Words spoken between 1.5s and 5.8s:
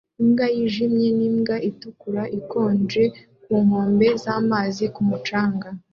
itukura ikonja ku nkombe z'amazi ku mucanga